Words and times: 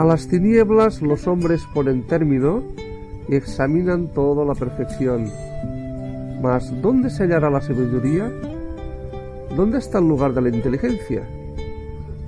A 0.00 0.04
las 0.04 0.28
tinieblas 0.28 1.02
los 1.02 1.26
hombres 1.26 1.60
ponen 1.74 2.06
término 2.06 2.62
y 3.28 3.34
examinan 3.34 4.08
todo 4.14 4.40
a 4.40 4.44
la 4.46 4.54
perfección. 4.54 5.30
Mas, 6.40 6.72
¿dónde 6.80 7.10
se 7.10 7.24
hallará 7.24 7.50
la 7.50 7.60
sabiduría? 7.60 8.32
¿Dónde 9.54 9.76
está 9.76 9.98
el 9.98 10.08
lugar 10.08 10.32
de 10.32 10.40
la 10.40 10.48
inteligencia? 10.48 11.28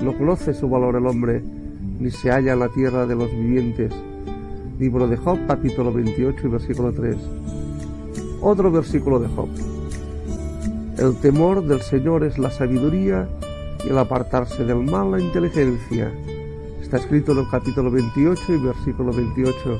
No 0.02 0.12
conoce 0.18 0.52
su 0.52 0.68
valor 0.68 0.96
el 0.96 1.06
hombre, 1.06 1.42
ni 1.98 2.10
se 2.10 2.30
halla 2.30 2.52
en 2.52 2.58
la 2.58 2.68
tierra 2.68 3.06
de 3.06 3.14
los 3.14 3.30
vivientes. 3.30 3.90
Libro 4.78 5.08
de 5.08 5.16
Job, 5.16 5.38
capítulo 5.46 5.94
28 5.94 6.46
y 6.46 6.50
versículo 6.50 6.92
3. 6.92 7.16
Otro 8.42 8.70
versículo 8.70 9.18
de 9.18 9.28
Job. 9.28 9.48
El 10.98 11.16
temor 11.22 11.66
del 11.66 11.80
Señor 11.80 12.22
es 12.22 12.36
la 12.36 12.50
sabiduría 12.50 13.26
y 13.82 13.88
el 13.88 13.96
apartarse 13.96 14.62
del 14.62 14.84
mal 14.84 15.12
la 15.12 15.20
inteligencia. 15.20 16.12
Está 16.92 17.04
escrito 17.04 17.32
en 17.32 17.38
el 17.38 17.48
capítulo 17.48 17.90
28 17.90 18.52
y 18.52 18.58
versículo 18.58 19.14
28. 19.14 19.78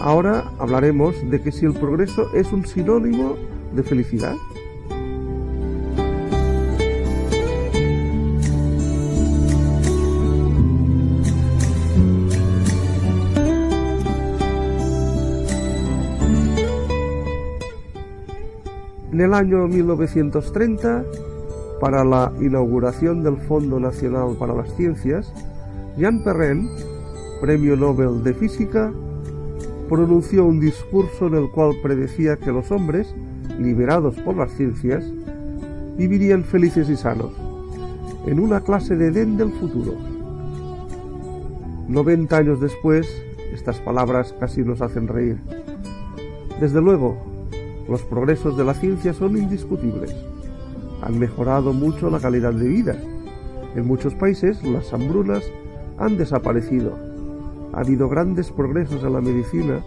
Ahora 0.00 0.50
hablaremos 0.58 1.14
de 1.30 1.40
que 1.40 1.52
si 1.52 1.64
el 1.64 1.74
progreso 1.74 2.28
es 2.34 2.52
un 2.52 2.66
sinónimo 2.66 3.36
de 3.72 3.84
felicidad. 3.84 4.34
En 19.12 19.20
el 19.20 19.32
año 19.34 19.68
1930, 19.68 21.04
para 21.80 22.04
la 22.04 22.32
inauguración 22.40 23.22
del 23.22 23.36
Fondo 23.36 23.78
Nacional 23.78 24.34
para 24.36 24.52
las 24.52 24.74
Ciencias, 24.74 25.32
Jean 25.96 26.24
Perrin, 26.24 26.70
Premio 27.40 27.76
Nobel 27.76 28.22
de 28.22 28.32
Física, 28.32 28.90
pronunció 29.90 30.46
un 30.46 30.58
discurso 30.58 31.26
en 31.26 31.34
el 31.34 31.50
cual 31.50 31.74
predecía 31.82 32.38
que 32.38 32.50
los 32.50 32.70
hombres, 32.70 33.14
liberados 33.58 34.14
por 34.20 34.36
las 34.36 34.52
ciencias, 34.52 35.04
vivirían 35.98 36.44
felices 36.44 36.88
y 36.88 36.96
sanos, 36.96 37.32
en 38.26 38.40
una 38.40 38.60
clase 38.60 38.96
de 38.96 39.08
Edén 39.08 39.36
del 39.36 39.52
futuro. 39.52 39.94
90 41.88 42.36
años 42.38 42.60
después, 42.60 43.06
estas 43.52 43.78
palabras 43.80 44.34
casi 44.40 44.62
nos 44.62 44.80
hacen 44.80 45.08
reír. 45.08 45.36
Desde 46.58 46.80
luego, 46.80 47.18
los 47.86 48.00
progresos 48.02 48.56
de 48.56 48.64
la 48.64 48.72
ciencia 48.72 49.12
son 49.12 49.36
indiscutibles. 49.36 50.16
Han 51.02 51.18
mejorado 51.18 51.74
mucho 51.74 52.08
la 52.08 52.18
calidad 52.18 52.54
de 52.54 52.66
vida. 52.66 52.96
En 53.74 53.86
muchos 53.86 54.14
países 54.14 54.62
las 54.62 54.90
hambrunas 54.94 55.42
han 56.02 56.16
desaparecido. 56.16 56.98
Ha 57.72 57.80
habido 57.80 58.08
grandes 58.08 58.50
progresos 58.50 59.02
en 59.04 59.12
la 59.12 59.20
medicina 59.20 59.84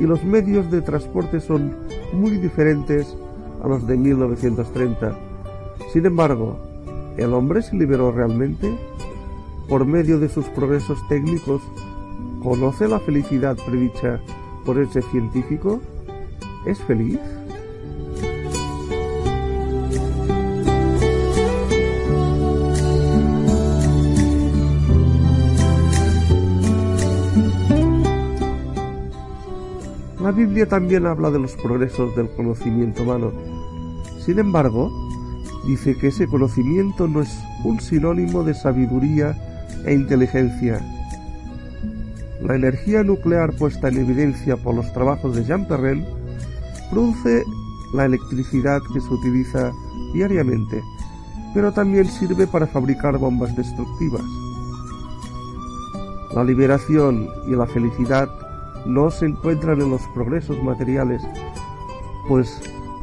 y 0.00 0.04
los 0.04 0.24
medios 0.24 0.70
de 0.70 0.80
transporte 0.80 1.40
son 1.40 1.74
muy 2.12 2.32
diferentes 2.38 3.16
a 3.62 3.68
los 3.68 3.86
de 3.86 3.96
1930. 3.96 5.16
Sin 5.92 6.06
embargo, 6.06 6.56
¿el 7.16 7.32
hombre 7.34 7.62
se 7.62 7.76
liberó 7.76 8.10
realmente? 8.10 8.74
Por 9.68 9.86
medio 9.86 10.18
de 10.18 10.28
sus 10.28 10.46
progresos 10.46 10.98
técnicos, 11.08 11.62
¿conoce 12.42 12.88
la 12.88 12.98
felicidad 12.98 13.56
predicha 13.66 14.20
por 14.64 14.78
ese 14.78 15.02
científico? 15.02 15.80
¿Es 16.66 16.80
feliz? 16.80 17.20
La 30.22 30.30
Biblia 30.30 30.68
también 30.68 31.04
habla 31.06 31.32
de 31.32 31.40
los 31.40 31.56
progresos 31.56 32.14
del 32.14 32.30
conocimiento 32.36 33.02
humano. 33.02 33.32
Sin 34.24 34.38
embargo, 34.38 34.88
dice 35.66 35.96
que 35.98 36.08
ese 36.08 36.28
conocimiento 36.28 37.08
no 37.08 37.22
es 37.22 37.36
un 37.64 37.80
sinónimo 37.80 38.44
de 38.44 38.54
sabiduría 38.54 39.36
e 39.84 39.92
inteligencia. 39.92 40.80
La 42.40 42.54
energía 42.54 43.02
nuclear 43.02 43.52
puesta 43.56 43.88
en 43.88 43.98
evidencia 43.98 44.56
por 44.56 44.76
los 44.76 44.92
trabajos 44.92 45.34
de 45.34 45.42
Jean 45.42 45.66
Perrin 45.66 46.04
produce 46.92 47.42
la 47.92 48.04
electricidad 48.04 48.80
que 48.94 49.00
se 49.00 49.12
utiliza 49.12 49.72
diariamente, 50.14 50.80
pero 51.52 51.72
también 51.72 52.06
sirve 52.06 52.46
para 52.46 52.68
fabricar 52.68 53.18
bombas 53.18 53.56
destructivas. 53.56 54.22
La 56.32 56.44
liberación 56.44 57.28
y 57.48 57.56
la 57.56 57.66
felicidad 57.66 58.28
no 58.86 59.10
se 59.10 59.26
encuentran 59.26 59.80
en 59.80 59.90
los 59.90 60.02
progresos 60.14 60.62
materiales, 60.62 61.22
pues 62.28 62.60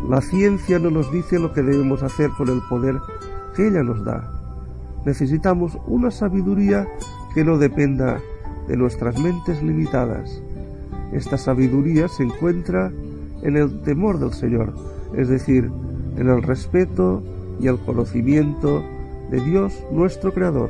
la 0.08 0.22
ciencia 0.22 0.80
no 0.80 0.90
nos 0.90 1.12
dice 1.12 1.40
lo 1.40 1.54
que 1.54 1.62
debemos 1.62 2.04
hacer 2.04 2.30
con 2.38 2.50
el 2.50 2.62
poder 2.70 2.96
que 3.56 3.68
ella 3.68 3.84
nos 3.84 4.04
da. 4.04 4.32
Necesitamos 5.06 5.78
una 5.88 6.12
sabiduría 6.12 6.88
que 7.34 7.44
no 7.44 7.58
dependa 7.58 8.20
de 8.68 8.78
nuestras 8.78 9.20
mentes 9.20 9.62
limitadas. 9.62 10.42
Esta 11.12 11.38
sabiduría 11.38 12.08
se 12.08 12.24
encuentra 12.24 12.92
en 13.42 13.58
el 13.58 13.82
temor 13.82 14.20
del 14.20 14.34
Señor, 14.34 14.74
es 15.16 15.28
decir, 15.28 15.72
en 16.18 16.30
el 16.30 16.44
respeto 16.44 17.24
y 17.60 17.68
el 17.68 17.80
conocimiento 17.80 18.84
de 19.32 19.42
Dios 19.42 19.74
nuestro 19.92 20.34
Creador. 20.34 20.70